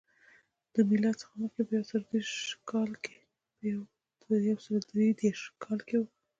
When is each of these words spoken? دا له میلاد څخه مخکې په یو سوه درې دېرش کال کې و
دا 0.73 0.79
له 0.81 0.81
میلاد 0.89 1.15
څخه 1.21 1.33
مخکې 1.41 1.61
په 4.19 4.31
یو 4.49 4.57
سوه 4.65 4.79
درې 4.91 5.07
دېرش 5.21 5.41
کال 5.63 5.79
کې 5.87 5.97
و 5.99 6.03